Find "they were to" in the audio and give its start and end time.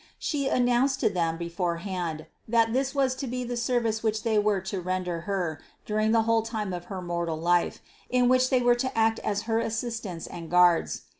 4.23-4.81, 8.49-8.97